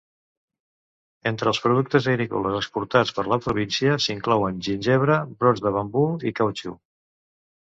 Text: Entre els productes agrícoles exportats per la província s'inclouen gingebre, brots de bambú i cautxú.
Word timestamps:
Entre 1.31 1.51
els 1.51 1.59
productes 1.65 2.07
agrícoles 2.13 2.57
exportats 2.61 3.13
per 3.19 3.27
la 3.35 3.39
província 3.43 3.99
s'inclouen 4.07 4.59
gingebre, 4.69 5.19
brots 5.45 5.65
de 5.67 5.75
bambú 5.77 6.07
i 6.31 6.35
cautxú. 6.41 6.75